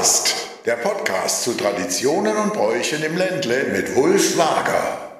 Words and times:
Brauchcast, 0.00 0.48
der 0.64 0.76
Podcast 0.76 1.42
zu 1.42 1.52
Traditionen 1.52 2.34
und 2.34 2.54
Bräuchen 2.54 3.02
im 3.02 3.18
Ländle 3.18 3.66
mit 3.70 3.94
Wulf 3.94 4.38
Wager. 4.38 5.10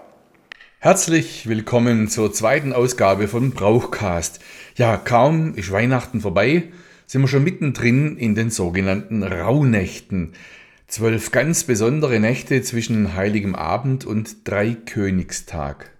Herzlich 0.78 1.46
willkommen 1.46 2.08
zur 2.08 2.32
zweiten 2.32 2.72
Ausgabe 2.72 3.28
von 3.28 3.50
Brauchcast. 3.50 4.40
Ja, 4.76 4.96
kaum 4.96 5.54
ist 5.54 5.70
Weihnachten 5.70 6.22
vorbei, 6.22 6.68
sind 7.06 7.20
wir 7.20 7.28
schon 7.28 7.44
mittendrin 7.44 8.16
in 8.16 8.34
den 8.34 8.48
sogenannten 8.48 9.22
Rauhnächten. 9.22 10.32
Zwölf 10.86 11.30
ganz 11.30 11.64
besondere 11.64 12.18
Nächte 12.18 12.62
zwischen 12.62 13.14
Heiligem 13.14 13.54
Abend 13.54 14.06
und 14.06 14.48
Dreikönigstag. 14.48 15.90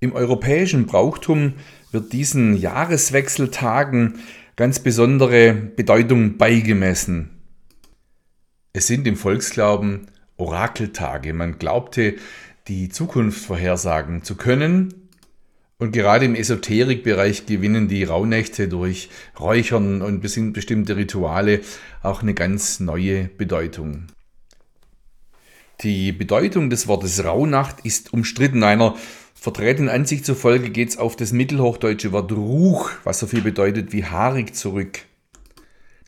Im 0.00 0.12
europäischen 0.12 0.84
Brauchtum 0.84 1.54
wird 1.90 2.12
diesen 2.12 2.54
Jahreswechseltagen 2.54 4.18
ganz 4.56 4.78
besondere 4.78 5.54
Bedeutung 5.54 6.36
beigemessen. 6.36 7.33
Es 8.76 8.88
sind 8.88 9.06
im 9.06 9.14
Volksglauben 9.14 10.08
Orakeltage. 10.36 11.32
Man 11.32 11.60
glaubte, 11.60 12.16
die 12.66 12.88
Zukunft 12.88 13.40
vorhersagen 13.40 14.24
zu 14.24 14.34
können. 14.34 14.92
Und 15.78 15.92
gerade 15.92 16.24
im 16.24 16.34
Esoterikbereich 16.34 17.46
gewinnen 17.46 17.86
die 17.86 18.02
Rauhnächte 18.02 18.66
durch 18.66 19.10
Räuchern 19.38 20.02
und 20.02 20.20
bestimmte 20.20 20.96
Rituale 20.96 21.60
auch 22.02 22.22
eine 22.22 22.34
ganz 22.34 22.80
neue 22.80 23.28
Bedeutung. 23.28 24.08
Die 25.82 26.10
Bedeutung 26.10 26.68
des 26.68 26.88
Wortes 26.88 27.24
Rauhnacht 27.24 27.86
ist 27.86 28.12
umstritten. 28.12 28.64
Einer 28.64 28.96
Vertretenen 29.34 29.88
Ansicht 29.88 30.26
zufolge 30.26 30.70
geht 30.70 30.88
es 30.88 30.98
auf 30.98 31.14
das 31.14 31.30
mittelhochdeutsche 31.30 32.10
Wort 32.10 32.32
Ruch, 32.32 32.90
was 33.04 33.20
so 33.20 33.28
viel 33.28 33.42
bedeutet 33.42 33.92
wie 33.92 34.04
haarig, 34.04 34.56
zurück. 34.56 35.02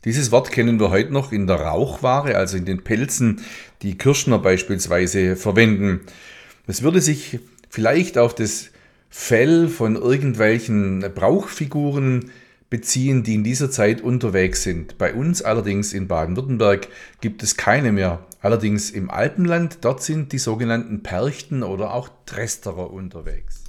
Dieses 0.07 0.31
Wort 0.31 0.53
kennen 0.53 0.79
wir 0.79 0.89
heute 0.89 1.11
noch 1.11 1.33
in 1.33 1.47
der 1.47 1.57
Rauchware, 1.57 2.37
also 2.37 2.55
in 2.55 2.63
den 2.63 2.81
Pelzen, 2.81 3.41
die 3.81 3.97
Kirschner 3.97 4.39
beispielsweise 4.39 5.35
verwenden. 5.35 5.99
Es 6.65 6.81
würde 6.81 7.01
sich 7.01 7.39
vielleicht 7.69 8.17
auf 8.17 8.33
das 8.33 8.69
Fell 9.09 9.67
von 9.67 9.97
irgendwelchen 9.97 11.01
Brauchfiguren 11.13 12.31
beziehen, 12.69 13.23
die 13.23 13.35
in 13.35 13.43
dieser 13.43 13.69
Zeit 13.69 13.99
unterwegs 13.99 14.63
sind. 14.63 14.97
Bei 14.97 15.13
uns 15.13 15.41
allerdings 15.41 15.91
in 15.91 16.07
Baden-Württemberg 16.07 16.87
gibt 17.19 17.43
es 17.43 17.57
keine 17.57 17.91
mehr. 17.91 18.25
Allerdings 18.39 18.91
im 18.91 19.11
Alpenland, 19.11 19.79
dort 19.81 20.01
sind 20.01 20.31
die 20.31 20.39
sogenannten 20.39 21.03
Perchten 21.03 21.63
oder 21.63 21.93
auch 21.93 22.07
Tresterer 22.25 22.91
unterwegs. 22.93 23.66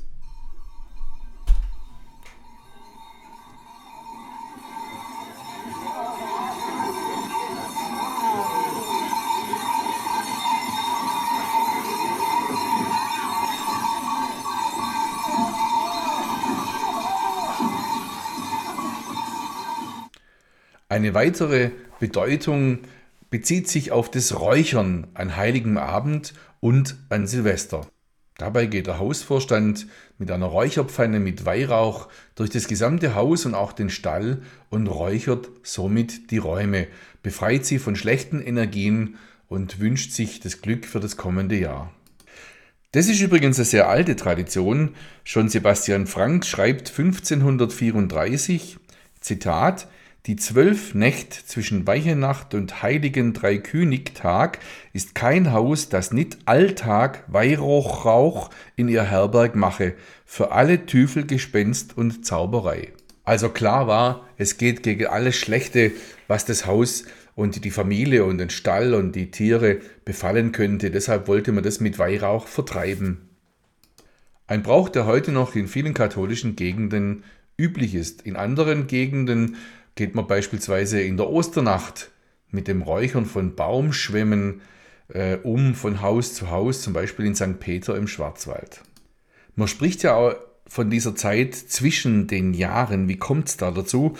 Eine 20.90 21.12
weitere 21.12 21.72
Bedeutung 22.00 22.78
bezieht 23.28 23.68
sich 23.68 23.92
auf 23.92 24.10
das 24.10 24.40
Räuchern 24.40 25.06
an 25.12 25.36
heiligem 25.36 25.76
Abend 25.76 26.32
und 26.60 26.96
an 27.10 27.26
Silvester. 27.26 27.86
Dabei 28.38 28.64
geht 28.64 28.86
der 28.86 28.98
Hausvorstand 28.98 29.86
mit 30.16 30.30
einer 30.30 30.46
Räucherpfanne 30.46 31.20
mit 31.20 31.44
Weihrauch 31.44 32.08
durch 32.36 32.48
das 32.48 32.68
gesamte 32.68 33.14
Haus 33.14 33.44
und 33.44 33.54
auch 33.54 33.74
den 33.74 33.90
Stall 33.90 34.40
und 34.70 34.86
räuchert 34.86 35.50
somit 35.62 36.30
die 36.30 36.38
Räume, 36.38 36.86
befreit 37.22 37.66
sie 37.66 37.78
von 37.78 37.94
schlechten 37.94 38.40
Energien 38.40 39.18
und 39.48 39.80
wünscht 39.80 40.12
sich 40.12 40.40
das 40.40 40.62
Glück 40.62 40.86
für 40.86 41.00
das 41.00 41.18
kommende 41.18 41.58
Jahr. 41.58 41.92
Das 42.92 43.08
ist 43.08 43.20
übrigens 43.20 43.58
eine 43.58 43.66
sehr 43.66 43.90
alte 43.90 44.16
Tradition. 44.16 44.94
Schon 45.22 45.50
Sebastian 45.50 46.06
Frank 46.06 46.46
schreibt 46.46 46.88
1534, 46.88 48.78
Zitat, 49.20 49.88
die 50.26 50.36
zwölf 50.36 50.94
Nächt 50.94 51.32
zwischen 51.32 51.86
Weihenacht 51.86 52.54
und 52.54 52.82
heiligen 52.82 53.32
Dreikönigtag 53.32 54.58
ist 54.92 55.14
kein 55.14 55.52
Haus, 55.52 55.88
das 55.88 56.12
nicht 56.12 56.38
alltag 56.44 57.24
Weihrauchrauch 57.28 58.50
in 58.76 58.88
ihr 58.88 59.04
Herberg 59.04 59.54
mache, 59.54 59.94
für 60.26 60.52
alle 60.52 60.84
Tüfelgespenst 60.84 61.96
und 61.96 62.26
Zauberei. 62.26 62.92
Also 63.24 63.48
klar 63.48 63.86
war, 63.86 64.26
es 64.36 64.58
geht 64.58 64.82
gegen 64.82 65.06
alles 65.06 65.36
Schlechte, 65.36 65.92
was 66.26 66.44
das 66.44 66.66
Haus 66.66 67.04
und 67.34 67.64
die 67.64 67.70
Familie 67.70 68.24
und 68.24 68.38
den 68.38 68.50
Stall 68.50 68.94
und 68.94 69.12
die 69.12 69.30
Tiere 69.30 69.78
befallen 70.04 70.52
könnte. 70.52 70.90
Deshalb 70.90 71.28
wollte 71.28 71.52
man 71.52 71.62
das 71.62 71.80
mit 71.80 71.98
Weihrauch 71.98 72.48
vertreiben. 72.48 73.28
Ein 74.46 74.62
Brauch, 74.62 74.88
der 74.88 75.06
heute 75.06 75.30
noch 75.30 75.54
in 75.54 75.68
vielen 75.68 75.94
katholischen 75.94 76.56
Gegenden 76.56 77.22
üblich 77.58 77.94
ist. 77.94 78.22
In 78.22 78.36
anderen 78.36 78.86
Gegenden 78.86 79.56
geht 79.98 80.14
man 80.14 80.28
beispielsweise 80.28 81.00
in 81.00 81.16
der 81.16 81.28
Osternacht 81.28 82.12
mit 82.52 82.68
dem 82.68 82.82
Räuchern 82.82 83.26
von 83.26 83.56
Baumschwämmen 83.56 84.60
äh, 85.08 85.38
um 85.42 85.74
von 85.74 86.00
Haus 86.00 86.34
zu 86.34 86.50
Haus, 86.50 86.82
zum 86.82 86.92
Beispiel 86.92 87.26
in 87.26 87.34
St. 87.34 87.58
Peter 87.58 87.96
im 87.96 88.06
Schwarzwald. 88.06 88.82
Man 89.56 89.66
spricht 89.66 90.04
ja 90.04 90.14
auch 90.14 90.36
von 90.68 90.88
dieser 90.88 91.16
Zeit 91.16 91.56
zwischen 91.56 92.28
den 92.28 92.54
Jahren. 92.54 93.08
Wie 93.08 93.16
kommt 93.16 93.48
es 93.48 93.56
da 93.56 93.72
dazu? 93.72 94.16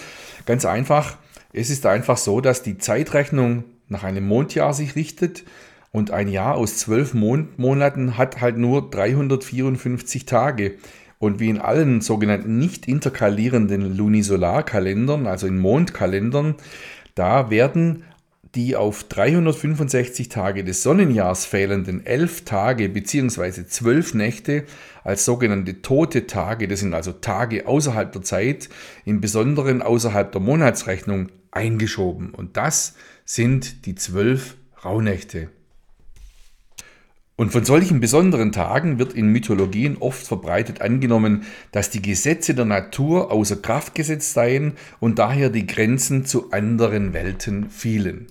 Ganz 0.47 0.65
einfach, 0.65 1.17
es 1.53 1.71
ist 1.71 1.87
einfach 1.87 2.17
so, 2.17 2.41
dass 2.41 2.65
die 2.65 2.79
Zeitrechnung 2.79 3.63
nach 3.87 4.03
einem 4.03 4.27
Mondjahr 4.27 4.75
sich 4.75 4.97
richtet 4.97 5.45
und 5.93 6.11
ein 6.11 6.27
Jahr 6.27 6.57
aus 6.57 6.79
zwölf 6.79 7.15
Monaten 7.15 8.19
hat 8.19 8.41
halt 8.41 8.59
nur 8.59 8.91
354 8.91 10.27
Tage. 10.27 10.75
Und 11.19 11.41
wie 11.41 11.49
in 11.49 11.59
allen 11.59 12.01
sogenannten 12.01 12.59
nicht 12.59 12.87
interkalierenden 12.87 13.97
Lunisolarkalendern, 13.97 15.27
also 15.27 15.47
in 15.47 15.59
Mondkalendern, 15.59 16.55
da 17.15 17.51
werden 17.51 18.05
die 18.55 18.77
auf 18.77 19.05
365 19.05 20.29
Tage 20.29 20.65
des 20.65 20.83
Sonnenjahrs 20.83 21.45
fehlenden 21.45 22.07
11 22.07 22.45
Tage 22.45 22.89
bzw. 22.89 23.67
12 23.67 24.15
Nächte 24.15 24.65
als 25.05 25.25
sogenannte 25.25 25.83
tote 25.83 26.27
Tage, 26.27 26.69
das 26.69 26.81
sind 26.81 26.95
also 26.95 27.13
Tage 27.13 27.67
außerhalb 27.67 28.13
der 28.13 28.23
Zeit, 28.23 28.69
im 29.05 29.21
Besonderen 29.21 29.83
außerhalb 29.83 30.33
der 30.33 30.41
Monatsrechnung 30.41 31.29
eingeschoben. 31.51 32.31
Und 32.35 32.57
das 32.57 32.95
sind 33.25 33.87
die 33.87 33.95
12 33.95 34.57
Rauhnächte. 34.85 35.51
Und 37.39 37.53
von 37.53 37.65
solchen 37.65 38.01
besonderen 38.01 38.51
Tagen 38.51 38.99
wird 38.99 39.13
in 39.13 39.29
Mythologien 39.29 39.99
oft 40.01 40.27
verbreitet 40.27 40.81
angenommen, 40.81 41.45
dass 41.71 41.89
die 41.89 42.03
Gesetze 42.03 42.53
der 42.53 42.65
Natur 42.65 43.31
außer 43.31 43.55
Kraft 43.55 43.95
gesetzt 43.95 44.33
seien 44.33 44.73
und 44.99 45.21
daher 45.21 45.49
die 45.49 45.65
Grenzen 45.65 46.27
zu 46.27 46.51
anderen 46.51 47.13
Welten 47.13 47.71
fielen. 47.71 48.27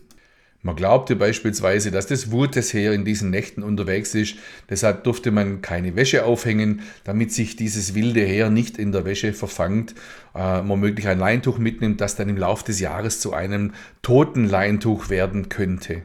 Man 0.61 0.75
glaubte 0.75 1.15
beispielsweise, 1.15 1.89
dass 1.89 2.07
das 2.07 2.31
Wurtesheer 2.31 2.91
in 2.91 3.05
diesen 3.05 3.29
Nächten 3.29 3.63
unterwegs 3.63 4.13
ist, 4.13 4.35
deshalb 4.69 5.05
durfte 5.05 5.31
man 5.31 5.61
keine 5.61 5.95
Wäsche 5.95 6.25
aufhängen, 6.25 6.81
damit 7.05 7.31
sich 7.31 7.55
dieses 7.55 7.95
wilde 7.95 8.19
Heer 8.19 8.49
nicht 8.49 8.77
in 8.77 8.91
der 8.91 9.05
Wäsche 9.05 9.31
verfangt, 9.31 9.95
äh, 10.35 10.61
man 10.61 10.81
möglich 10.81 11.07
ein 11.07 11.19
Leintuch 11.19 11.59
mitnimmt, 11.59 12.01
das 12.01 12.17
dann 12.17 12.27
im 12.27 12.35
Laufe 12.35 12.65
des 12.65 12.81
Jahres 12.81 13.21
zu 13.21 13.31
einem 13.31 13.71
toten 14.01 14.49
Leintuch 14.49 15.09
werden 15.09 15.47
könnte. 15.47 16.01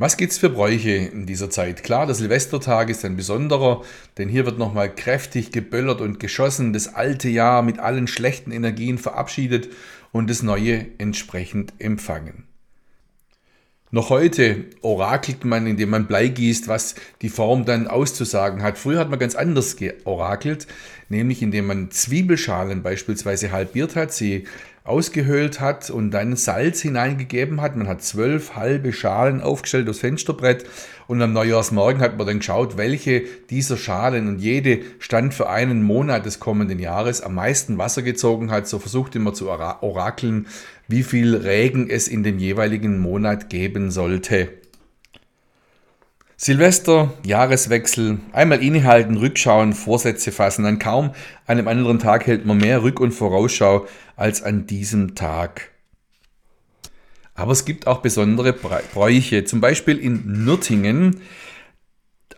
Was 0.00 0.16
gibt's 0.16 0.38
für 0.38 0.48
Bräuche 0.48 0.92
in 0.92 1.26
dieser 1.26 1.50
Zeit? 1.50 1.82
Klar, 1.82 2.06
der 2.06 2.14
Silvestertag 2.14 2.88
ist 2.88 3.04
ein 3.04 3.16
besonderer, 3.16 3.82
denn 4.16 4.30
hier 4.30 4.46
wird 4.46 4.58
nochmal 4.58 4.94
kräftig 4.94 5.52
geböllert 5.52 6.00
und 6.00 6.18
geschossen, 6.18 6.72
das 6.72 6.94
alte 6.94 7.28
Jahr 7.28 7.60
mit 7.60 7.78
allen 7.78 8.06
schlechten 8.06 8.50
Energien 8.50 8.96
verabschiedet 8.96 9.68
und 10.10 10.30
das 10.30 10.42
neue 10.42 10.86
entsprechend 10.96 11.74
empfangen. 11.80 12.44
Noch 13.90 14.08
heute 14.08 14.66
orakelt 14.80 15.44
man, 15.44 15.66
indem 15.66 15.90
man 15.90 16.06
Blei 16.06 16.28
gießt, 16.28 16.66
was 16.66 16.94
die 17.20 17.28
Form 17.28 17.66
dann 17.66 17.86
auszusagen 17.86 18.62
hat. 18.62 18.78
Früher 18.78 19.00
hat 19.00 19.10
man 19.10 19.18
ganz 19.18 19.34
anders 19.34 19.76
georakelt, 19.76 20.66
nämlich 21.10 21.42
indem 21.42 21.66
man 21.66 21.90
Zwiebelschalen 21.90 22.82
beispielsweise 22.82 23.52
halbiert 23.52 23.96
hat, 23.96 24.14
sie 24.14 24.44
ausgehöhlt 24.84 25.60
hat 25.60 25.90
und 25.90 26.10
dann 26.10 26.36
Salz 26.36 26.80
hineingegeben 26.80 27.60
hat. 27.60 27.76
Man 27.76 27.88
hat 27.88 28.02
zwölf 28.02 28.56
halbe 28.56 28.92
Schalen 28.92 29.40
aufgestellt 29.40 29.88
aufs 29.88 30.00
Fensterbrett 30.00 30.64
und 31.06 31.20
am 31.22 31.32
Neujahrsmorgen 31.32 32.00
hat 32.00 32.16
man 32.16 32.26
dann 32.26 32.38
geschaut, 32.38 32.76
welche 32.76 33.22
dieser 33.50 33.76
Schalen 33.76 34.28
und 34.28 34.38
jede 34.38 34.80
stand 34.98 35.34
für 35.34 35.48
einen 35.48 35.82
Monat 35.82 36.24
des 36.24 36.40
kommenden 36.40 36.78
Jahres 36.78 37.20
am 37.20 37.34
meisten 37.34 37.78
Wasser 37.78 38.02
gezogen 38.02 38.50
hat. 38.50 38.68
So 38.68 38.78
versuchte 38.78 39.18
man 39.18 39.34
zu 39.34 39.50
orakeln, 39.50 40.46
wie 40.88 41.02
viel 41.02 41.36
Regen 41.36 41.90
es 41.90 42.08
in 42.08 42.22
dem 42.22 42.38
jeweiligen 42.38 42.98
Monat 42.98 43.50
geben 43.50 43.90
sollte. 43.90 44.59
Silvester, 46.42 47.12
Jahreswechsel, 47.22 48.18
einmal 48.32 48.62
innehalten, 48.62 49.18
rückschauen, 49.18 49.74
Vorsätze 49.74 50.32
fassen. 50.32 50.64
An 50.64 50.78
kaum 50.78 51.10
einem 51.46 51.68
anderen 51.68 51.98
Tag 51.98 52.26
hält 52.26 52.46
man 52.46 52.56
mehr 52.56 52.80
Rück- 52.80 52.98
und 52.98 53.12
Vorausschau 53.12 53.86
als 54.16 54.42
an 54.42 54.66
diesem 54.66 55.14
Tag. 55.14 55.70
Aber 57.34 57.52
es 57.52 57.66
gibt 57.66 57.86
auch 57.86 57.98
besondere 57.98 58.54
Bräuche, 58.54 59.44
zum 59.44 59.60
Beispiel 59.60 59.98
in 59.98 60.46
Nürtingen. 60.46 61.20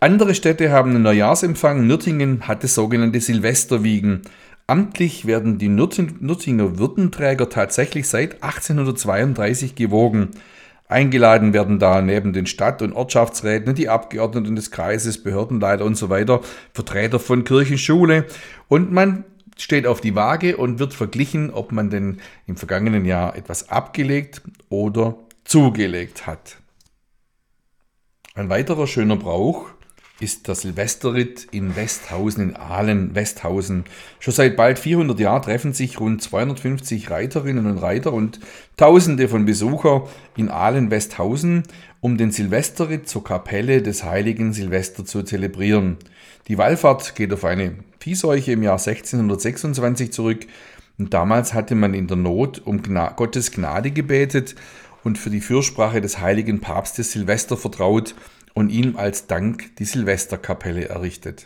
Andere 0.01 0.35
Städte 0.35 0.69
haben 0.69 0.89
einen 0.89 1.03
Neujahrsempfang. 1.03 1.87
Nürtingen 1.87 2.45
hat 2.45 2.65
das 2.65 2.75
sogenannte 2.75 3.21
Silvesterwiegen. 3.21 4.23
Amtlich 4.67 5.27
werden 5.27 5.59
die 5.59 5.69
Nürtinger 5.69 6.77
Würdenträger 6.77 7.47
tatsächlich 7.47 8.09
seit 8.09 8.43
1832 8.43 9.75
gewogen. 9.75 10.31
Eingeladen 10.93 11.53
werden 11.53 11.79
da 11.79 12.01
neben 12.01 12.33
den 12.33 12.45
Stadt- 12.45 12.81
und 12.81 12.93
Ortschaftsräten 12.93 13.75
die 13.75 13.89
Abgeordneten 13.89 14.55
des 14.55 14.71
Kreises, 14.71 15.23
Behördenleiter 15.23 15.83
und 15.83 15.95
so 15.95 16.09
weiter, 16.09 16.41
Vertreter 16.73 17.19
von 17.19 17.43
Kirchenschule 17.43 18.25
und 18.67 18.91
man 18.91 19.25
steht 19.57 19.87
auf 19.87 20.01
die 20.01 20.15
Waage 20.15 20.55
und 20.57 20.79
wird 20.79 20.93
verglichen, 20.93 21.51
ob 21.51 21.71
man 21.71 21.89
denn 21.89 22.21
im 22.47 22.57
vergangenen 22.57 23.05
Jahr 23.05 23.35
etwas 23.35 23.69
abgelegt 23.69 24.41
oder 24.69 25.15
zugelegt 25.43 26.27
hat. 26.27 26.57
Ein 28.35 28.49
weiterer 28.49 28.87
schöner 28.87 29.15
Brauch 29.15 29.67
ist 30.23 30.47
der 30.47 30.55
Silvesterritt 30.55 31.47
in 31.51 31.75
Westhausen, 31.75 32.49
in 32.49 32.55
Aalen, 32.55 33.13
Westhausen. 33.13 33.83
Schon 34.19 34.33
seit 34.33 34.55
bald 34.55 34.79
400 34.79 35.19
Jahren 35.19 35.41
treffen 35.41 35.73
sich 35.73 35.99
rund 35.99 36.21
250 36.21 37.11
Reiterinnen 37.11 37.65
und 37.65 37.77
Reiter 37.77 38.13
und 38.13 38.39
Tausende 38.77 39.27
von 39.27 39.45
Besuchern 39.45 40.03
in 40.37 40.49
Aalen, 40.49 40.89
Westhausen, 40.89 41.63
um 41.99 42.17
den 42.17 42.31
Silvesterritt 42.31 43.07
zur 43.07 43.23
Kapelle 43.23 43.81
des 43.81 44.03
heiligen 44.03 44.53
Silvester 44.53 45.05
zu 45.05 45.23
zelebrieren. 45.23 45.97
Die 46.47 46.57
Wallfahrt 46.57 47.15
geht 47.15 47.33
auf 47.33 47.45
eine 47.45 47.75
Viehseuche 47.99 48.53
im 48.53 48.63
Jahr 48.63 48.79
1626 48.79 50.11
zurück 50.11 50.47
und 50.97 51.13
damals 51.13 51.53
hatte 51.53 51.75
man 51.75 51.93
in 51.93 52.07
der 52.07 52.17
Not 52.17 52.61
um 52.65 52.81
Gna 52.81 53.11
Gottes 53.11 53.51
Gnade 53.51 53.91
gebetet 53.91 54.55
und 55.03 55.17
für 55.17 55.29
die 55.29 55.41
Fürsprache 55.41 56.01
des 56.01 56.19
heiligen 56.19 56.61
Papstes 56.61 57.11
Silvester 57.11 57.57
vertraut 57.57 58.15
und 58.53 58.69
ihm 58.69 58.95
als 58.95 59.27
Dank 59.27 59.75
die 59.77 59.85
Silvesterkapelle 59.85 60.89
errichtet. 60.89 61.45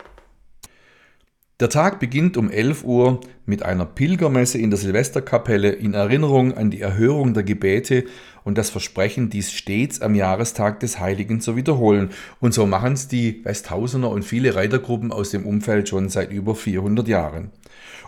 Der 1.60 1.70
Tag 1.70 2.00
beginnt 2.00 2.38
um 2.38 2.52
11 2.52 2.84
Uhr 2.84 3.20
mit 3.48 3.64
einer 3.64 3.88
Pilgermesse 3.88 4.60
in 4.60 4.70
der 4.70 4.78
Silvesterkapelle 4.78 5.72
in 5.72 5.96
Erinnerung 5.96 6.54
an 6.54 6.70
die 6.70 6.82
Erhörung 6.82 7.34
der 7.34 7.42
Gebete 7.42 8.04
und 8.44 8.60
das 8.60 8.70
Versprechen, 8.70 9.32
dies 9.32 9.52
stets 9.52 10.00
am 10.00 10.14
Jahrestag 10.14 10.80
des 10.82 11.00
Heiligen 11.00 11.42
zu 11.42 11.56
wiederholen. 11.56 12.12
Und 12.40 12.54
so 12.54 12.68
machen 12.68 12.94
es 12.94 13.08
die 13.08 13.44
Westhausener 13.44 14.12
und 14.12 14.22
viele 14.22 14.54
Reitergruppen 14.54 15.12
aus 15.12 15.32
dem 15.32 15.48
Umfeld 15.48 15.90
schon 15.90 16.10
seit 16.10 16.32
über 16.32 16.54
400 16.54 17.08
Jahren. 17.08 17.50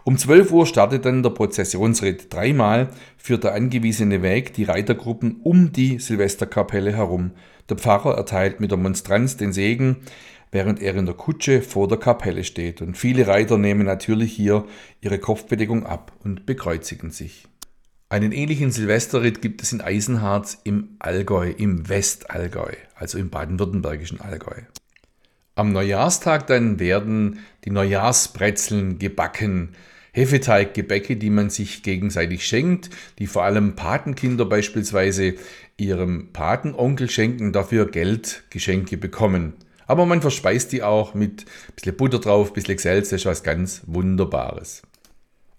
Um 0.10 0.18
12 0.18 0.52
Uhr 0.52 0.66
startet 0.66 1.06
dann 1.06 1.22
der 1.22 1.30
Prozessionsritt. 1.30 2.34
Dreimal 2.34 2.90
führt 3.16 3.44
der 3.44 3.54
angewiesene 3.54 4.24
Weg 4.24 4.56
die 4.56 4.64
Reitergruppen 4.64 5.40
um 5.44 5.72
die 5.72 6.00
Silvesterkapelle 6.00 6.98
herum. 6.98 7.34
Der 7.70 7.78
Pfarrer 7.78 8.18
erteilt 8.18 8.60
mit 8.60 8.72
der 8.72 8.80
Monstranz 8.80 9.38
den 9.38 9.54
Segen, 9.54 9.98
während 10.52 10.82
er 10.82 10.96
in 10.96 11.06
der 11.06 11.14
Kutsche 11.14 11.62
vor 11.62 11.88
der 11.88 12.00
Kapelle 12.00 12.44
steht. 12.44 12.82
Und 12.82 12.98
viele 12.98 13.28
Reiter 13.28 13.60
nehmen 13.60 13.86
natürlich 13.86 14.34
hier 14.34 14.66
ihre 15.00 15.20
Kopfbedeckung 15.20 15.86
ab 15.86 16.12
und 16.24 16.48
bekreuzigen 16.48 17.12
sich. 17.12 17.46
Einen 18.10 18.32
ähnlichen 18.32 18.72
Silvesterritt 18.72 19.44
gibt 19.44 19.62
es 19.62 19.74
in 19.74 19.82
Eisenharz 19.82 20.58
im 20.64 20.96
Allgäu, 20.98 21.52
im 21.52 21.88
Westallgäu, 21.88 22.74
also 22.96 23.20
im 23.20 23.30
baden-württembergischen 23.30 24.22
Allgäu. 24.22 24.62
Am 25.54 25.72
Neujahrstag 25.72 26.48
dann 26.48 26.80
werden 26.80 27.42
die 27.64 27.70
Neujahrsbrezeln 27.70 28.98
gebacken. 28.98 29.76
Hefeteiggebäcke, 30.12 31.18
die 31.18 31.30
man 31.30 31.50
sich 31.50 31.84
gegenseitig 31.84 32.46
schenkt, 32.46 32.90
die 33.20 33.28
vor 33.28 33.44
allem 33.44 33.76
Patenkinder 33.76 34.46
beispielsweise 34.46 35.36
ihrem 35.78 36.30
Patenonkel 36.34 37.10
schenken, 37.10 37.54
dafür 37.54 37.90
Geldgeschenke 37.90 38.98
bekommen. 38.98 39.54
Aber 39.88 40.06
man 40.06 40.22
verspeist 40.22 40.72
die 40.72 40.84
auch 40.84 41.14
mit 41.14 41.46
ein 41.46 41.74
bisschen 41.76 41.98
Butter 41.98 42.20
drauf, 42.20 42.50
ein 42.50 42.54
bisschen 42.54 42.74
Excelsior, 42.74 43.02
das 43.02 43.22
ist 43.22 43.26
was 43.26 43.44
ganz 43.44 43.82
Wunderbares. 43.88 44.84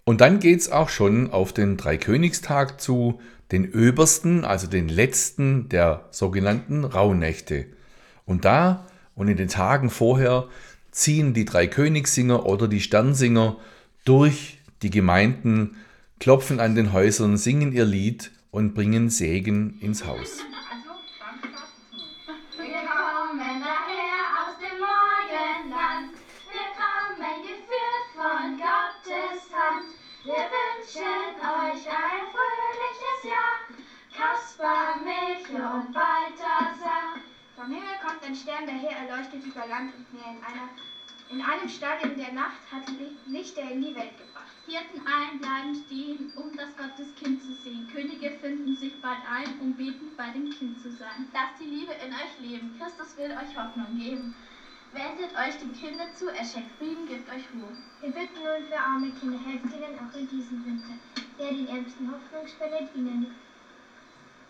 Und 0.03 0.21
dann 0.21 0.39
geht 0.39 0.59
es 0.59 0.71
auch 0.71 0.89
schon 0.89 1.29
auf 1.31 1.53
den 1.53 1.77
Dreikönigstag 1.77 2.81
zu, 2.81 3.19
den 3.51 3.65
öbersten, 3.65 4.45
also 4.45 4.67
den 4.67 4.87
letzten 4.87 5.69
der 5.69 6.05
sogenannten 6.11 6.85
Rauhnächte. 6.85 7.65
Und 8.25 8.45
da 8.45 8.87
und 9.15 9.27
in 9.27 9.37
den 9.37 9.49
Tagen 9.49 9.89
vorher 9.89 10.47
ziehen 10.91 11.33
die 11.33 11.45
Dreikönigssinger 11.45 12.45
oder 12.45 12.67
die 12.67 12.81
Sternsinger 12.81 13.57
durch 14.05 14.59
die 14.81 14.89
Gemeinden, 14.89 15.77
klopfen 16.19 16.59
an 16.59 16.75
den 16.75 16.93
Häusern, 16.93 17.37
singen 17.37 17.71
ihr 17.71 17.85
Lied 17.85 18.31
und 18.51 18.73
bringen 18.73 19.09
Segen 19.09 19.79
ins 19.79 20.05
Haus. 20.05 20.43
Wir 22.57 22.81
kommen 22.85 23.61
daher 23.61 24.23
aus 24.41 24.57
dem 24.57 24.77
Morgenland, 24.79 26.13
wir 26.49 26.69
kommen 26.77 27.41
geführt 27.41 28.07
von 28.15 28.57
Gottes 28.57 29.41
Hand. 29.53 29.85
Wir 30.23 30.45
wünschen 30.49 31.33
euch 31.41 31.85
ein 31.89 32.25
fröhliches 32.33 33.19
Jahr, 33.23 33.57
Kaspar, 34.15 35.01
Melchior 35.03 35.73
und 35.75 35.93
Balthasar. 35.93 37.17
Vom 37.55 37.65
Himmel 37.65 37.97
kommt 38.03 38.23
ein 38.23 38.35
Stern 38.35 38.65
daher, 38.65 39.07
erleuchtet 39.07 39.45
über 39.45 39.67
Land 39.67 39.93
und 39.95 40.13
Meer 40.13 40.37
in 40.37 40.43
einer 40.43 40.69
in 41.31 41.41
einem 41.41 41.69
Stall 41.69 41.99
in 42.03 42.17
der 42.17 42.33
Nacht 42.33 42.59
hat 42.71 42.83
Lichter 43.27 43.61
in 43.61 43.81
die 43.81 43.95
Welt 43.95 44.17
gebracht. 44.17 44.51
Hirten 44.67 45.07
allen 45.07 45.39
bleiben 45.39 45.75
stehen, 45.85 46.31
um 46.35 46.55
das 46.55 46.75
Gotteskind 46.75 47.41
zu 47.41 47.53
sehen. 47.63 47.87
Könige 47.93 48.31
finden 48.41 48.75
sich 48.75 48.93
bald 49.01 49.19
ein, 49.31 49.59
um 49.61 49.73
betend 49.73 50.15
bei 50.17 50.29
dem 50.31 50.49
Kind 50.49 50.81
zu 50.81 50.91
sein. 50.91 51.27
Lasst 51.33 51.59
die 51.59 51.65
Liebe 51.65 51.93
in 52.05 52.13
euch 52.13 52.35
leben. 52.39 52.75
Christus 52.77 53.17
will 53.17 53.31
euch 53.31 53.57
Hoffnung 53.57 53.97
geben. 53.97 54.35
Wendet 54.91 55.31
euch 55.39 55.57
dem 55.59 55.71
Kinde 55.71 56.03
zu, 56.13 56.27
er 56.27 56.43
schenkt 56.43 56.75
Frieden, 56.77 57.07
gibt 57.07 57.29
euch 57.29 57.47
Ruhe. 57.55 57.71
Wir 58.01 58.11
bitten 58.11 58.43
nun 58.43 58.67
für 58.67 58.77
arme 58.77 59.09
Kinder, 59.11 59.39
helft 59.39 59.71
ihnen 59.71 59.95
auch 59.95 60.13
in 60.17 60.27
diesem 60.27 60.65
Winter. 60.65 60.99
Der 61.39 61.49
den 61.49 61.67
Ärmsten 61.69 62.11
Hoffnung 62.11 62.45
spendet, 62.45 62.93
ihnen 62.93 63.33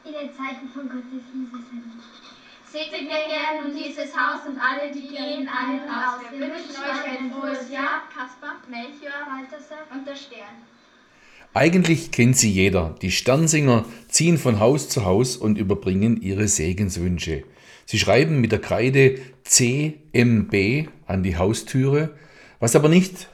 in 0.04 0.14
den 0.14 0.34
Zeichen 0.34 0.68
von 0.70 0.90
Gottes 0.90 1.30
Liebe 1.32 1.62
sendet. 1.62 2.41
Segne 2.72 3.06
gern 3.06 3.68
nun 3.68 3.76
dieses 3.76 4.16
Haus 4.16 4.48
und 4.48 4.58
alle, 4.58 4.94
die 4.94 5.02
gehen 5.02 5.46
ein 5.50 5.82
und 5.82 5.90
aus. 5.90 6.22
Wir 6.32 6.40
wünschen 6.40 6.72
euch 6.72 7.20
ein 7.20 7.30
frohes 7.30 7.70
Jahr, 7.70 8.04
Kaspar, 8.16 8.62
Melchior, 8.70 9.28
Balthasar 9.28 9.86
und 9.94 10.08
der 10.08 10.16
Stern. 10.16 10.64
Eigentlich 11.54 12.12
kennt 12.12 12.38
sie 12.38 12.50
jeder. 12.50 12.96
Die 13.02 13.12
Sternsinger 13.12 13.84
ziehen 14.08 14.38
von 14.38 14.62
Haus 14.62 14.88
zu 14.88 15.04
Haus 15.04 15.36
und 15.36 15.58
überbringen 15.58 16.22
ihre 16.22 16.48
Segenswünsche. 16.48 17.44
Sie 17.86 18.00
schreiben 18.00 18.40
mit 18.40 18.54
der 18.54 18.62
Kreide 18.62 19.20
CMB 19.44 20.88
an 21.08 21.24
die 21.24 21.36
Haustüre, 21.36 22.12
was 22.62 22.78
aber 22.78 22.88
nicht, 22.88 23.28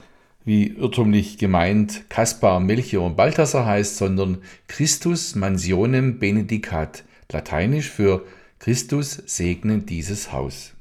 wie 0.45 0.69
irrtümlich 0.69 1.37
gemeint, 1.37 2.09
Kaspar, 2.09 2.59
Melchior 2.59 3.05
und 3.05 3.17
Balthasar 3.17 3.67
heißt, 3.67 3.97
sondern 3.97 4.39
Christus 4.67 5.35
Mansionem 5.35 6.17
Benedicat, 6.17 7.03
lateinisch 7.31 7.91
für 7.91 8.25
Christus 8.59 9.21
segne 9.25 9.79
dieses 9.79 10.31
Haus. 10.31 10.73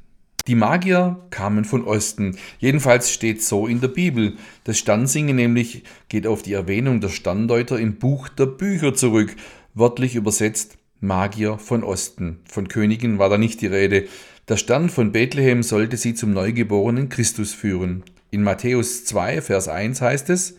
Die 0.47 0.55
Magier 0.55 1.27
kamen 1.31 1.65
von 1.65 1.85
Osten. 1.85 2.37
Jedenfalls 2.59 3.13
steht 3.13 3.43
so 3.43 3.67
in 3.67 3.81
der 3.81 3.89
Bibel. 3.89 4.37
Das 4.65 4.79
Sternsingen 4.79 5.35
nämlich 5.35 5.83
geht 6.09 6.27
auf 6.27 6.43
die 6.43 6.53
Erwähnung 6.53 7.01
der 7.01 7.09
Sterndeuter 7.09 7.79
im 7.79 7.97
Buch 7.97 8.29
der 8.29 8.47
Bücher 8.47 8.95
zurück. 8.95 9.35
Wörtlich 9.75 10.15
übersetzt 10.15 10.79
Magier 11.01 11.59
von 11.59 11.83
Osten. 11.83 12.39
Von 12.49 12.69
Königen 12.69 13.19
war 13.19 13.29
da 13.29 13.39
nicht 13.39 13.61
die 13.61 13.67
Rede. 13.67 14.07
Der 14.49 14.57
Stern 14.57 14.89
von 14.89 15.11
Bethlehem 15.11 15.65
sollte 15.65 15.97
sie 15.97 16.15
zum 16.15 16.33
neugeborenen 16.33 17.09
Christus 17.09 17.53
führen. 17.53 18.05
In 18.31 18.43
Matthäus 18.43 19.05
2, 19.05 19.43
Vers 19.43 19.67
1 19.67 20.01
heißt 20.01 20.31
es, 20.31 20.57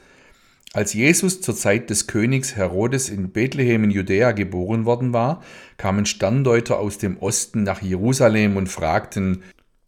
als 0.77 0.93
Jesus 0.93 1.41
zur 1.41 1.55
Zeit 1.55 1.89
des 1.89 2.05
Königs 2.05 2.55
Herodes 2.55 3.10
in 3.10 3.31
Bethlehem 3.31 3.86
in 3.86 3.89
Judäa 3.89 4.31
geboren 4.31 4.86
worden 4.86 5.12
war, 5.12 5.41
kamen 5.77 6.05
Sterndeuter 6.05 6.77
aus 6.77 7.00
dem 7.00 7.17
Osten 7.17 7.63
nach 7.63 7.81
Jerusalem 7.81 8.57
und 8.57 8.69
fragten, 8.69 9.41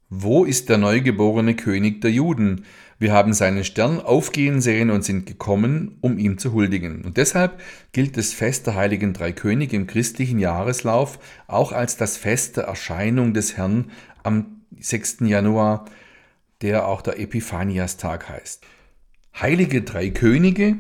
wo 0.10 0.46
ist 0.46 0.68
der 0.68 0.80
neugeborene 0.80 1.56
König 1.56 2.02
der 2.02 2.10
Juden? 2.10 2.66
Wir 2.98 3.14
haben 3.14 3.34
seinen 3.34 3.64
Stern 3.66 4.02
aufgehen 4.02 4.62
sehen 4.62 4.90
und 4.90 5.04
sind 5.04 5.28
gekommen, 5.28 6.00
um 6.02 6.18
ihm 6.18 6.40
zu 6.40 6.54
huldigen. 6.54 7.06
Und 7.06 7.18
deshalb 7.18 7.62
gilt 7.92 8.18
das 8.18 8.34
Fest 8.34 8.66
der 8.66 8.74
heiligen 8.74 9.14
drei 9.14 9.32
Könige 9.32 9.76
im 9.76 9.86
christlichen 9.86 10.40
Jahreslauf 10.40 11.20
auch 11.46 11.72
als 11.72 11.98
das 11.98 12.18
Fest 12.18 12.58
der 12.58 12.64
Erscheinung 12.64 13.36
des 13.36 13.58
Herrn 13.58 13.92
am 14.24 14.64
6. 14.80 15.18
Januar, 15.20 15.86
der 16.64 16.88
auch 16.88 17.04
der 17.04 17.20
Epiphaniastag 17.20 18.28
heißt. 18.28 18.66
Heilige 19.38 19.84
drei 19.84 20.10
Könige. 20.10 20.76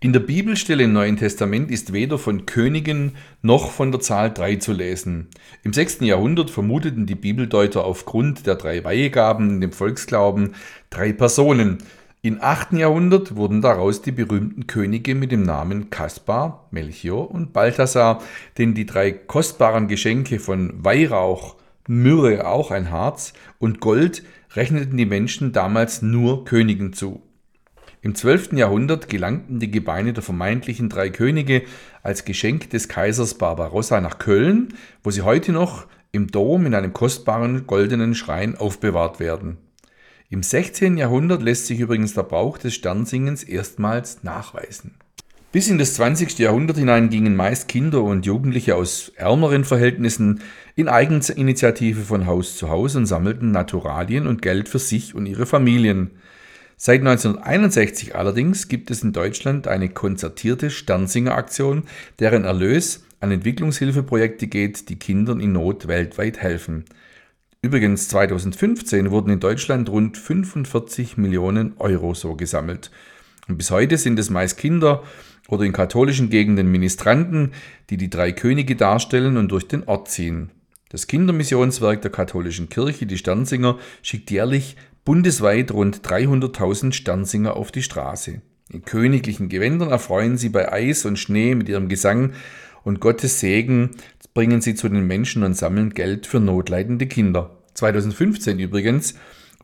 In 0.00 0.12
der 0.12 0.20
Bibelstelle 0.20 0.84
im 0.84 0.92
Neuen 0.92 1.16
Testament 1.16 1.72
ist 1.72 1.92
weder 1.92 2.16
von 2.16 2.46
Königen 2.46 3.16
noch 3.42 3.72
von 3.72 3.90
der 3.90 4.00
Zahl 4.00 4.32
drei 4.32 4.54
zu 4.54 4.72
lesen. 4.72 5.26
Im 5.64 5.72
6. 5.72 6.02
Jahrhundert 6.02 6.50
vermuteten 6.50 7.06
die 7.06 7.16
Bibeldeuter 7.16 7.84
aufgrund 7.84 8.46
der 8.46 8.54
drei 8.54 8.84
Weihegaben 8.84 9.50
in 9.50 9.60
dem 9.60 9.72
Volksglauben 9.72 10.54
drei 10.90 11.12
Personen. 11.12 11.78
Im 12.22 12.38
8. 12.40 12.74
Jahrhundert 12.74 13.34
wurden 13.34 13.62
daraus 13.62 14.00
die 14.00 14.12
berühmten 14.12 14.68
Könige 14.68 15.16
mit 15.16 15.32
dem 15.32 15.42
Namen 15.42 15.90
Kaspar, 15.90 16.68
Melchior 16.70 17.28
und 17.28 17.52
Balthasar, 17.52 18.22
denn 18.58 18.74
die 18.74 18.86
drei 18.86 19.10
kostbaren 19.10 19.88
Geschenke 19.88 20.38
von 20.38 20.72
Weihrauch, 20.84 21.56
Myrrhe, 21.88 22.46
auch 22.46 22.70
ein 22.70 22.92
Harz, 22.92 23.32
und 23.58 23.80
Gold 23.80 24.22
rechneten 24.54 24.96
die 24.96 25.06
Menschen 25.06 25.52
damals 25.52 26.02
nur 26.02 26.44
Königen 26.44 26.92
zu. 26.92 27.22
Im 28.00 28.14
12. 28.14 28.52
Jahrhundert 28.52 29.08
gelangten 29.08 29.58
die 29.58 29.70
Gebeine 29.70 30.12
der 30.12 30.22
vermeintlichen 30.22 30.88
drei 30.88 31.10
Könige 31.10 31.62
als 32.02 32.24
Geschenk 32.24 32.70
des 32.70 32.88
Kaisers 32.88 33.34
Barbarossa 33.34 34.00
nach 34.00 34.18
Köln, 34.18 34.74
wo 35.02 35.10
sie 35.10 35.22
heute 35.22 35.52
noch 35.52 35.86
im 36.12 36.28
Dom 36.28 36.64
in 36.66 36.74
einem 36.74 36.92
kostbaren 36.92 37.66
goldenen 37.66 38.14
Schrein 38.14 38.56
aufbewahrt 38.56 39.18
werden. 39.18 39.58
Im 40.30 40.42
16. 40.42 40.96
Jahrhundert 40.96 41.42
lässt 41.42 41.66
sich 41.66 41.80
übrigens 41.80 42.14
der 42.14 42.22
Brauch 42.22 42.58
des 42.58 42.74
Sternsingens 42.74 43.42
erstmals 43.42 44.22
nachweisen. 44.22 44.94
Bis 45.50 45.68
in 45.68 45.78
das 45.78 45.94
20. 45.94 46.38
Jahrhundert 46.38 46.76
hinein 46.76 47.08
gingen 47.08 47.34
meist 47.34 47.68
Kinder 47.68 48.02
und 48.02 48.26
Jugendliche 48.26 48.76
aus 48.76 49.10
ärmeren 49.16 49.64
Verhältnissen 49.64 50.42
in 50.76 50.88
Eigeninitiative 50.88 52.02
von 52.02 52.26
Haus 52.26 52.58
zu 52.58 52.68
Haus 52.68 52.94
und 52.94 53.06
sammelten 53.06 53.50
Naturalien 53.50 54.26
und 54.26 54.42
Geld 54.42 54.68
für 54.68 54.78
sich 54.78 55.14
und 55.14 55.26
ihre 55.26 55.46
Familien. 55.46 56.10
Seit 56.80 57.00
1961 57.00 58.14
allerdings 58.14 58.68
gibt 58.68 58.92
es 58.92 59.02
in 59.02 59.12
Deutschland 59.12 59.66
eine 59.66 59.88
konzertierte 59.88 60.70
Sternsinger-Aktion, 60.70 61.82
deren 62.20 62.44
Erlös 62.44 63.04
an 63.18 63.32
Entwicklungshilfeprojekte 63.32 64.46
geht, 64.46 64.88
die 64.88 64.96
Kindern 64.96 65.40
in 65.40 65.50
Not 65.50 65.88
weltweit 65.88 66.38
helfen. 66.38 66.84
Übrigens 67.62 68.06
2015 68.10 69.10
wurden 69.10 69.30
in 69.30 69.40
Deutschland 69.40 69.88
rund 69.88 70.16
45 70.16 71.16
Millionen 71.16 71.76
Euro 71.78 72.14
so 72.14 72.36
gesammelt. 72.36 72.92
Und 73.48 73.58
bis 73.58 73.72
heute 73.72 73.98
sind 73.98 74.16
es 74.20 74.30
meist 74.30 74.56
Kinder 74.56 75.02
oder 75.48 75.64
in 75.64 75.72
katholischen 75.72 76.30
Gegenden 76.30 76.70
Ministranten, 76.70 77.54
die 77.90 77.96
die 77.96 78.08
drei 78.08 78.30
Könige 78.30 78.76
darstellen 78.76 79.36
und 79.36 79.50
durch 79.50 79.66
den 79.66 79.82
Ort 79.88 80.08
ziehen. 80.12 80.52
Das 80.90 81.06
Kindermissionswerk 81.06 82.00
der 82.00 82.10
katholischen 82.10 82.70
Kirche, 82.70 83.04
die 83.04 83.18
Sternsinger, 83.18 83.78
schickt 84.00 84.30
jährlich 84.30 84.76
bundesweit 85.08 85.72
rund 85.72 86.02
300.000 86.06 86.92
Sternsinger 86.92 87.56
auf 87.56 87.72
die 87.72 87.82
Straße. 87.82 88.42
In 88.70 88.84
königlichen 88.84 89.48
Gewändern 89.48 89.88
erfreuen 89.88 90.36
sie 90.36 90.50
bei 90.50 90.70
Eis 90.70 91.06
und 91.06 91.18
Schnee 91.18 91.54
mit 91.54 91.66
ihrem 91.70 91.88
Gesang 91.88 92.34
und 92.84 93.00
Gottes 93.00 93.40
Segen 93.40 93.92
bringen 94.34 94.60
sie 94.60 94.74
zu 94.74 94.86
den 94.86 95.06
Menschen 95.06 95.44
und 95.44 95.56
sammeln 95.56 95.94
Geld 95.94 96.26
für 96.26 96.40
notleidende 96.40 97.06
Kinder. 97.06 97.56
2015 97.72 98.58
übrigens 98.58 99.14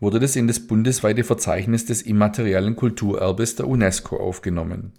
wurde 0.00 0.18
das 0.18 0.34
in 0.34 0.46
das 0.46 0.60
bundesweite 0.60 1.24
Verzeichnis 1.24 1.84
des 1.84 2.00
immateriellen 2.00 2.74
Kulturerbes 2.74 3.54
der 3.54 3.68
UNESCO 3.68 4.16
aufgenommen. 4.16 4.94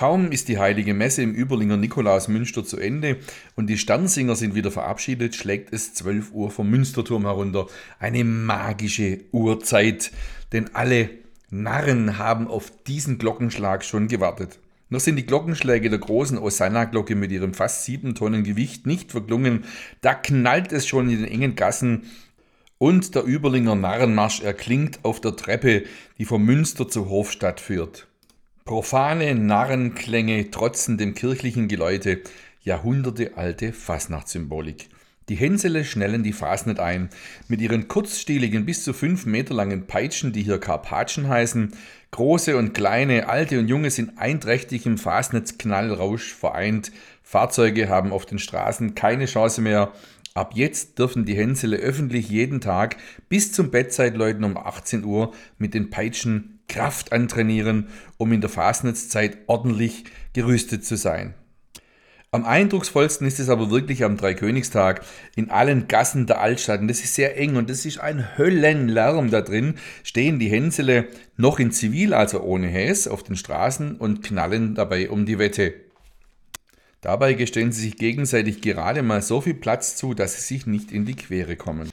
Kaum 0.00 0.32
ist 0.32 0.48
die 0.48 0.58
heilige 0.58 0.94
Messe 0.94 1.20
im 1.20 1.34
Überlinger 1.34 1.76
Nikolausmünster 1.76 2.64
zu 2.64 2.78
Ende 2.78 3.18
und 3.54 3.66
die 3.66 3.76
Sternsinger 3.76 4.34
sind 4.34 4.54
wieder 4.54 4.70
verabschiedet, 4.70 5.34
schlägt 5.34 5.74
es 5.74 5.92
12 5.92 6.32
Uhr 6.32 6.50
vom 6.50 6.70
Münsterturm 6.70 7.26
herunter. 7.26 7.66
Eine 7.98 8.24
magische 8.24 9.18
Uhrzeit, 9.30 10.10
denn 10.52 10.74
alle 10.74 11.10
Narren 11.50 12.16
haben 12.16 12.48
auf 12.48 12.72
diesen 12.86 13.18
Glockenschlag 13.18 13.84
schon 13.84 14.08
gewartet. 14.08 14.58
Noch 14.88 15.00
sind 15.00 15.16
die 15.16 15.26
Glockenschläge 15.26 15.90
der 15.90 15.98
großen 15.98 16.38
Osanna-Glocke 16.38 17.14
mit 17.14 17.30
ihrem 17.30 17.52
fast 17.52 17.84
sieben 17.84 18.14
Tonnen 18.14 18.42
Gewicht 18.42 18.86
nicht 18.86 19.10
verklungen. 19.10 19.64
Da 20.00 20.14
knallt 20.14 20.72
es 20.72 20.86
schon 20.86 21.10
in 21.10 21.18
den 21.18 21.30
engen 21.30 21.56
Gassen 21.56 22.04
und 22.78 23.14
der 23.14 23.28
Überlinger 23.28 23.74
Narrenmarsch 23.74 24.40
erklingt 24.40 25.00
auf 25.02 25.20
der 25.20 25.36
Treppe, 25.36 25.84
die 26.16 26.24
vom 26.24 26.42
Münster 26.42 26.88
zur 26.88 27.10
Hofstadt 27.10 27.60
führt. 27.60 28.06
Profane 28.70 29.34
Narrenklänge 29.34 30.52
trotzen 30.52 30.96
dem 30.96 31.16
kirchlichen 31.16 31.66
Geläute, 31.66 32.20
jahrhundertealte 32.62 33.72
Fasnachtssymbolik. 33.72 34.88
Die 35.28 35.34
Hänsele 35.34 35.84
schnellen 35.84 36.22
die 36.22 36.32
Fasnet 36.32 36.78
ein. 36.78 37.08
Mit 37.48 37.60
ihren 37.60 37.88
kurzstieligen, 37.88 38.66
bis 38.66 38.84
zu 38.84 38.92
fünf 38.92 39.26
Meter 39.26 39.54
langen 39.54 39.88
Peitschen, 39.88 40.32
die 40.32 40.44
hier 40.44 40.60
Karpatschen 40.60 41.28
heißen, 41.28 41.72
große 42.12 42.56
und 42.56 42.72
kleine, 42.72 43.28
alte 43.28 43.58
und 43.58 43.66
junge 43.66 43.90
sind 43.90 44.18
einträchtig 44.18 44.86
im 44.86 44.98
Fasnetzknallrausch 44.98 46.32
vereint. 46.32 46.92
Fahrzeuge 47.24 47.88
haben 47.88 48.12
auf 48.12 48.24
den 48.24 48.38
Straßen 48.38 48.94
keine 48.94 49.26
Chance 49.26 49.62
mehr. 49.62 49.90
Ab 50.34 50.52
jetzt 50.54 51.00
dürfen 51.00 51.24
die 51.24 51.34
Hänsele 51.34 51.78
öffentlich 51.78 52.28
jeden 52.28 52.60
Tag 52.60 52.98
bis 53.28 53.50
zum 53.50 53.72
Bettzeitläuten 53.72 54.44
um 54.44 54.56
18 54.56 55.02
Uhr 55.02 55.32
mit 55.58 55.74
den 55.74 55.90
Peitschen 55.90 56.59
Kraft 56.70 57.12
antrainieren, 57.12 57.88
um 58.16 58.32
in 58.32 58.40
der 58.40 58.48
Fastnetzzeit 58.48 59.36
ordentlich 59.46 60.04
gerüstet 60.32 60.86
zu 60.86 60.96
sein. 60.96 61.34
Am 62.32 62.44
eindrucksvollsten 62.44 63.26
ist 63.26 63.40
es 63.40 63.48
aber 63.48 63.72
wirklich 63.72 64.04
am 64.04 64.16
Dreikönigstag 64.16 65.04
in 65.34 65.50
allen 65.50 65.88
Gassen 65.88 66.26
der 66.26 66.40
Altstadt. 66.40 66.80
Und 66.80 66.86
das 66.86 67.00
ist 67.00 67.16
sehr 67.16 67.36
eng 67.36 67.56
und 67.56 67.68
das 67.68 67.84
ist 67.84 67.98
ein 67.98 68.38
Höllenlärm 68.38 69.30
da 69.30 69.40
drin. 69.40 69.74
Stehen 70.04 70.38
die 70.38 70.48
Hänsele 70.48 71.08
noch 71.36 71.58
in 71.58 71.72
Zivil, 71.72 72.14
also 72.14 72.40
ohne 72.40 72.68
Häs, 72.68 73.08
auf 73.08 73.24
den 73.24 73.34
Straßen 73.34 73.96
und 73.96 74.22
knallen 74.22 74.76
dabei 74.76 75.10
um 75.10 75.26
die 75.26 75.40
Wette. 75.40 75.74
Dabei 77.00 77.32
gestehen 77.32 77.72
sie 77.72 77.80
sich 77.80 77.96
gegenseitig 77.96 78.60
gerade 78.60 79.02
mal 79.02 79.22
so 79.22 79.40
viel 79.40 79.54
Platz 79.54 79.96
zu, 79.96 80.14
dass 80.14 80.34
sie 80.34 80.54
sich 80.54 80.66
nicht 80.66 80.92
in 80.92 81.06
die 81.06 81.16
Quere 81.16 81.56
kommen. 81.56 81.89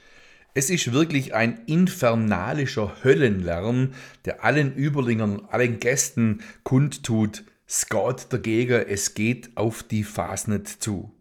Es 0.58 0.70
ist 0.70 0.92
wirklich 0.92 1.36
ein 1.36 1.60
infernalischer 1.66 3.04
Höllenlärm, 3.04 3.92
der 4.24 4.42
allen 4.42 4.74
Überlingern, 4.74 5.42
allen 5.50 5.78
Gästen 5.78 6.40
kundtut, 6.64 7.44
Scout 7.68 8.32
der 8.32 8.40
Jäger, 8.44 8.88
es 8.88 9.14
geht 9.14 9.50
auf 9.54 9.84
die 9.84 10.02
Fasnet 10.02 10.66
zu. 10.66 11.12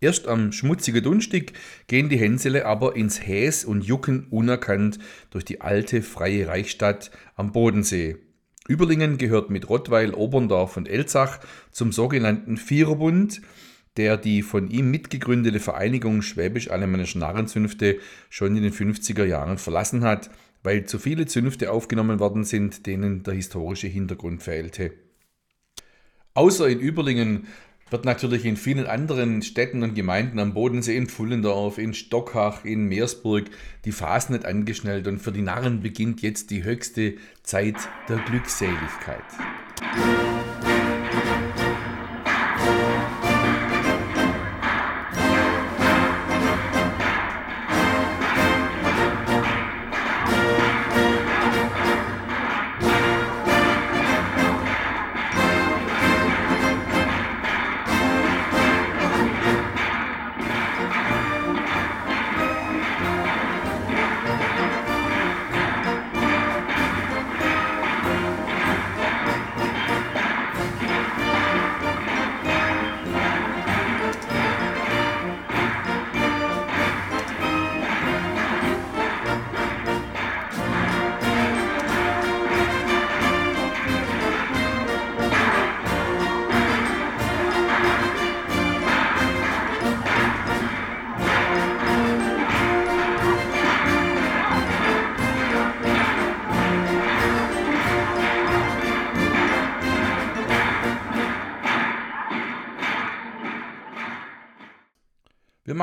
Erst 0.00 0.26
am 0.26 0.50
schmutzigen 0.50 1.02
Dunstig 1.02 1.52
gehen 1.88 2.08
die 2.08 2.16
Hänsele 2.16 2.64
aber 2.64 2.96
ins 2.96 3.20
Häs 3.20 3.66
und 3.66 3.84
jucken 3.84 4.28
unerkannt 4.30 4.98
durch 5.28 5.44
die 5.44 5.60
alte 5.60 6.00
freie 6.00 6.48
Reichsstadt 6.48 7.10
am 7.34 7.52
Bodensee. 7.52 8.16
Überlingen 8.66 9.18
gehört 9.18 9.50
mit 9.50 9.68
Rottweil, 9.68 10.14
Oberndorf 10.14 10.78
und 10.78 10.88
Elzach 10.88 11.40
zum 11.70 11.92
sogenannten 11.92 12.56
Viererbund, 12.56 13.42
der 13.96 14.16
die 14.16 14.42
von 14.42 14.70
ihm 14.70 14.90
mitgegründete 14.90 15.60
Vereinigung 15.60 16.22
Schwäbisch-Alemannische 16.22 17.18
Narrenzünfte 17.18 17.98
schon 18.30 18.56
in 18.56 18.62
den 18.62 18.72
50er 18.72 19.24
Jahren 19.24 19.58
verlassen 19.58 20.02
hat, 20.04 20.30
weil 20.62 20.84
zu 20.84 20.98
viele 20.98 21.26
Zünfte 21.26 21.70
aufgenommen 21.70 22.18
worden 22.18 22.44
sind, 22.44 22.86
denen 22.86 23.22
der 23.22 23.34
historische 23.34 23.86
Hintergrund 23.86 24.42
fehlte. 24.42 24.92
Außer 26.34 26.68
in 26.68 26.80
Überlingen 26.80 27.46
wird 27.88 28.04
natürlich 28.04 28.44
in 28.44 28.56
vielen 28.56 28.86
anderen 28.86 29.42
Städten 29.42 29.82
und 29.82 29.94
Gemeinden 29.94 30.40
am 30.40 30.54
Bodensee, 30.54 30.96
in 30.96 31.06
Pfullendorf, 31.06 31.78
in 31.78 31.94
Stockhach, 31.94 32.64
in 32.64 32.86
Meersburg 32.86 33.44
die 33.84 33.92
Fasnet 33.92 34.44
angeschnellt 34.44 35.06
und 35.06 35.20
für 35.20 35.32
die 35.32 35.42
Narren 35.42 35.80
beginnt 35.80 36.20
jetzt 36.20 36.50
die 36.50 36.64
höchste 36.64 37.14
Zeit 37.44 37.76
der 38.08 38.18
Glückseligkeit. 38.18 39.22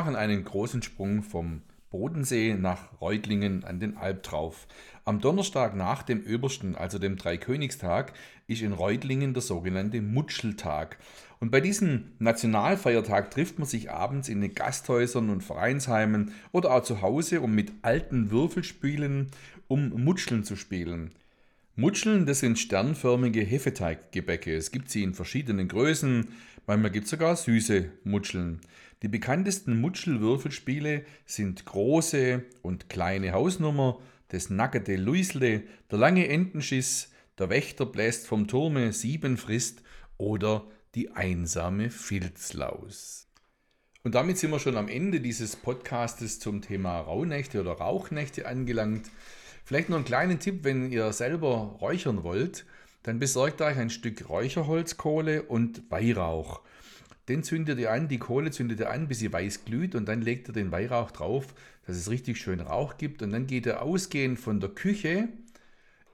Machen 0.03 0.17
einen 0.17 0.43
großen 0.43 0.81
Sprung 0.81 1.23
vom 1.23 1.61
Bodensee 1.89 2.55
nach 2.55 2.99
Reutlingen 2.99 3.63
an 3.63 3.79
den 3.79 3.95
Albtrauf. 3.95 4.67
Am 5.05 5.21
Donnerstag 5.21 5.77
nach 5.77 6.03
dem 6.03 6.21
Öbersten, 6.23 6.75
also 6.75 6.99
dem 6.99 7.15
Dreikönigstag, 7.15 8.11
ist 8.45 8.63
in 8.63 8.73
Reutlingen 8.73 9.33
der 9.33 9.41
sogenannte 9.41 10.01
Mutscheltag. 10.01 10.97
Und 11.39 11.51
bei 11.51 11.61
diesem 11.61 12.11
Nationalfeiertag 12.19 13.31
trifft 13.31 13.59
man 13.59 13.65
sich 13.65 13.91
abends 13.91 14.27
in 14.27 14.41
den 14.41 14.53
Gasthäusern 14.53 15.29
und 15.29 15.41
Vereinsheimen 15.41 16.33
oder 16.51 16.75
auch 16.75 16.83
zu 16.83 17.01
Hause, 17.01 17.39
um 17.39 17.55
mit 17.55 17.71
alten 17.81 18.29
Würfelspielen 18.29 19.29
um 19.69 20.03
Mutscheln 20.03 20.43
zu 20.43 20.57
spielen. 20.57 21.11
Mutscheln, 21.75 22.27
das 22.27 22.39
sind 22.39 22.59
sternförmige 22.59 23.41
Hefeteiggebäcke. 23.41 24.55
Es 24.55 24.69
gibt 24.69 24.91
sie 24.91 25.01
in 25.01 25.15
verschiedenen 25.15 25.67
Größen, 25.67 26.27
manchmal 26.67 26.91
gibt 26.91 27.05
es 27.05 27.09
sogar 27.09 27.35
süße 27.35 27.89
Mutscheln. 28.03 28.61
Die 29.01 29.07
bekanntesten 29.07 29.81
Mutschelwürfelspiele 29.81 31.03
sind 31.25 31.65
große 31.65 32.43
und 32.61 32.89
kleine 32.89 33.31
Hausnummer, 33.31 33.99
das 34.27 34.51
nackete 34.51 34.97
Luisle, 34.97 35.63
der 35.89 35.97
lange 35.97 36.27
Entenschiss, 36.27 37.11
der 37.39 37.49
Wächter 37.49 37.87
bläst 37.87 38.27
vom 38.27 38.47
Turme, 38.47 38.93
sieben 38.93 39.37
frisst 39.37 39.81
oder 40.17 40.67
die 40.93 41.09
einsame 41.09 41.89
Filzlaus. 41.89 43.27
Und 44.03 44.13
damit 44.13 44.37
sind 44.37 44.51
wir 44.51 44.59
schon 44.59 44.77
am 44.77 44.89
Ende 44.89 45.21
dieses 45.21 45.55
Podcastes 45.55 46.39
zum 46.39 46.61
Thema 46.61 46.99
Rauhnächte 46.99 47.59
oder 47.61 47.71
Rauchnächte 47.71 48.47
angelangt. 48.47 49.09
Vielleicht 49.63 49.89
noch 49.89 49.97
einen 49.97 50.05
kleinen 50.05 50.39
Tipp, 50.39 50.63
wenn 50.63 50.91
ihr 50.91 51.13
selber 51.13 51.77
räuchern 51.79 52.23
wollt, 52.23 52.65
dann 53.03 53.19
besorgt 53.19 53.61
euch 53.61 53.77
ein 53.77 53.89
Stück 53.89 54.29
Räucherholzkohle 54.29 55.43
und 55.43 55.89
Weihrauch. 55.89 56.61
Den 57.29 57.43
zündet 57.43 57.79
ihr 57.79 57.91
an, 57.91 58.09
die 58.09 58.17
Kohle 58.17 58.51
zündet 58.51 58.81
ihr 58.81 58.89
an, 58.89 59.07
bis 59.07 59.19
sie 59.19 59.31
weiß 59.31 59.63
glüht 59.63 59.95
und 59.95 60.05
dann 60.07 60.21
legt 60.21 60.49
ihr 60.49 60.53
den 60.53 60.71
Weihrauch 60.71 61.11
drauf, 61.11 61.53
dass 61.87 61.95
es 61.95 62.09
richtig 62.09 62.37
schön 62.37 62.59
Rauch 62.59 62.97
gibt 62.97 63.21
und 63.21 63.31
dann 63.31 63.47
geht 63.47 63.65
er 63.65 63.81
ausgehend 63.81 64.39
von 64.39 64.59
der 64.59 64.69
Küche 64.69 65.29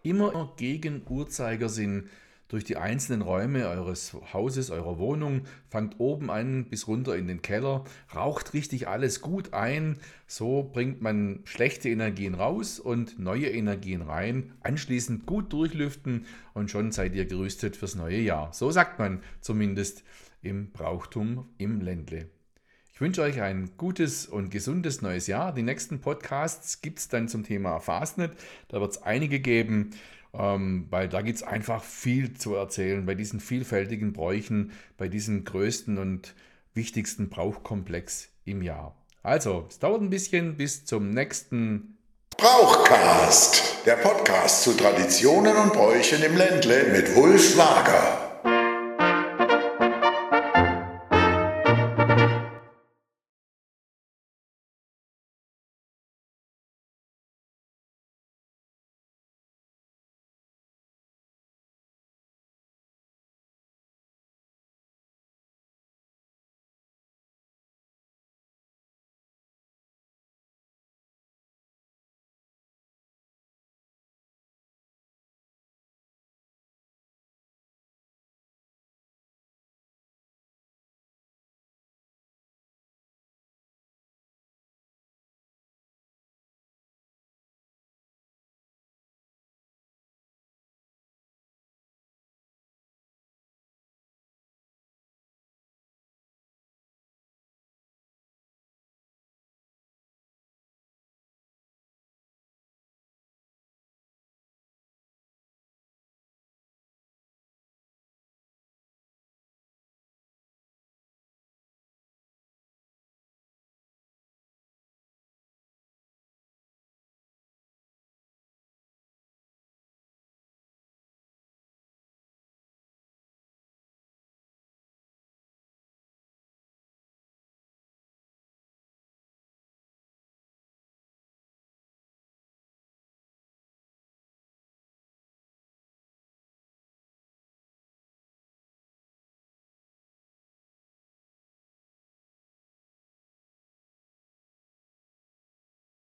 immer 0.04 0.54
gegen 0.58 1.02
Uhrzeigersinn 1.08 2.10
durch 2.50 2.66
die 2.66 2.78
einzelnen 2.78 3.22
Räume 3.22 3.70
eures 3.70 4.18
Hauses, 4.34 4.72
eurer 4.72 4.98
Wohnung, 4.98 5.44
fangt 5.70 6.00
oben 6.00 6.30
an 6.30 6.66
bis 6.66 6.88
runter 6.88 7.16
in 7.16 7.28
den 7.28 7.42
Keller, 7.42 7.86
raucht 8.14 8.54
richtig 8.54 8.88
alles 8.88 9.22
gut 9.22 9.54
ein, 9.54 9.98
so 10.28 10.64
bringt 10.64 11.02
man 11.02 11.40
schlechte 11.46 11.90
Energien 11.90 12.34
raus 12.34 12.80
und 12.80 13.20
neue 13.20 13.48
Energien 13.48 14.02
rein, 14.02 14.52
anschließend 14.62 15.26
gut 15.28 15.54
durchlüften 15.54 16.26
und 16.54 16.70
schon 16.70 16.92
seid 16.92 17.16
ihr 17.16 17.26
gerüstet 17.26 17.78
fürs 17.78 17.96
neue 17.96 18.20
Jahr. 18.20 18.52
So 18.52 18.72
sagt 18.72 19.00
man 19.00 19.22
zumindest 19.42 20.04
im 20.42 20.72
Brauchtum 20.72 21.48
im 21.60 21.82
Ländle. 21.82 22.30
Ich 23.00 23.02
wünsche 23.02 23.22
euch 23.22 23.40
ein 23.42 23.70
gutes 23.78 24.26
und 24.26 24.50
gesundes 24.50 25.02
neues 25.02 25.28
Jahr. 25.28 25.54
Die 25.54 25.62
nächsten 25.62 26.02
Podcasts 26.02 26.82
gibt 26.82 27.00
es 27.00 27.08
dann 27.08 27.30
zum 27.30 27.46
Thema 27.46 27.80
Fastnet. 27.80 28.34
Da 28.68 28.82
wird 28.82 28.92
es 28.92 29.04
einige 29.04 29.40
geben, 29.40 29.92
ähm, 30.34 30.88
weil 30.90 31.10
da 31.10 31.22
gibt 31.22 31.38
es 31.38 31.44
einfach 31.44 31.84
viel 31.84 32.34
zu 32.34 32.56
erzählen 32.56 33.06
bei 33.06 33.16
diesen 33.16 33.40
vielfältigen 33.40 34.14
Bräuchen, 34.14 34.72
bei 34.98 35.08
diesem 35.08 35.44
größten 35.44 35.98
und 35.98 36.36
wichtigsten 36.74 37.30
Brauchkomplex 37.30 38.30
im 38.46 38.62
Jahr. 38.62 38.96
Also, 39.24 39.66
es 39.70 39.80
dauert 39.80 40.02
ein 40.02 40.10
bisschen 40.10 40.56
bis 40.56 40.86
zum 40.86 41.10
nächsten 41.10 41.98
Brauchcast, 42.38 43.86
der 43.86 43.96
Podcast 43.96 44.64
zu 44.64 44.74
Traditionen 44.74 45.56
und 45.58 45.74
Bräuchen 45.74 46.24
im 46.24 46.38
Ländle 46.38 46.86
mit 46.86 47.16
Wulf 47.16 47.58
Wager. 47.58 48.19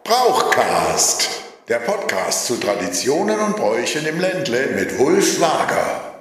Brauchcast, 0.07 1.31
der 1.67 1.79
Podcast 1.79 2.45
zu 2.45 2.59
Traditionen 2.59 3.41
und 3.41 3.57
Bräuchen 3.57 4.05
im 4.05 4.21
Ländle 4.21 4.67
mit 4.77 4.99
Wulf 4.99 5.41
Wager. 5.41 6.14